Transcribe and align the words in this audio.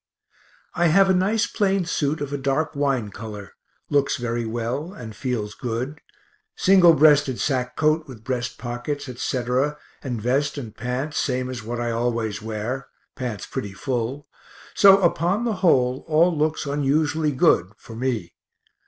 I 0.73 0.87
have 0.87 1.11
a 1.11 1.13
nice 1.13 1.45
plain 1.45 1.85
suit 1.85 2.21
of 2.21 2.33
a 2.33 2.37
dark 2.39 2.75
wine 2.75 3.11
color; 3.11 3.53
looks 3.91 4.17
very 4.17 4.47
well, 4.47 4.93
and 4.93 5.15
feels 5.15 5.53
good 5.53 6.01
single 6.55 6.95
breasted 6.95 7.39
sack 7.39 7.75
coat 7.75 8.07
with 8.07 8.23
breast 8.23 8.57
pockets, 8.57 9.07
etc., 9.07 9.77
and 10.01 10.19
vest 10.19 10.57
and 10.57 10.75
pants 10.75 11.19
same 11.19 11.51
as 11.51 11.61
what 11.61 11.79
I 11.79 11.91
always 11.91 12.41
wear 12.41 12.87
(pants 13.15 13.45
pretty 13.45 13.73
full), 13.73 14.27
so 14.73 14.99
upon 15.03 15.45
the 15.45 15.57
whole 15.61 16.03
all 16.07 16.35
looks 16.35 16.65
unusually 16.65 17.31
good 17.31 17.71
for 17.77 17.95
me. 17.95 18.33